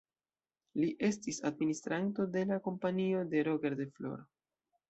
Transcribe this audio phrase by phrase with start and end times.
[0.83, 4.29] Li estis administranto de la Kompanio de Roger de Flor.